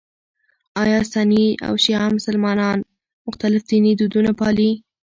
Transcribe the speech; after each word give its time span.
ایا 0.83 0.99
سني 1.11 1.45
او 1.67 1.73
شیعه 1.83 2.07
مسلمانان 2.17 2.77
مختلف 3.27 3.61
ديني 3.69 3.91
دودونه 3.99 4.31
پالي؟ 4.39 4.71